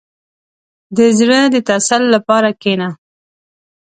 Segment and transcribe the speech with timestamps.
[0.97, 2.89] •د زړه د تسل لپاره کښېنه.